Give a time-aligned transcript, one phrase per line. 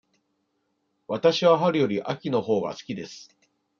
[1.07, 3.29] わたしは春より秋のほうが好きです。